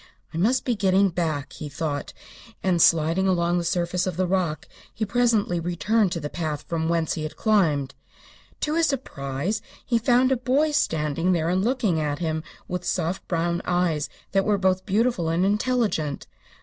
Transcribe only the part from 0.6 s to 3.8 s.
be getting back," he thought, and sliding down the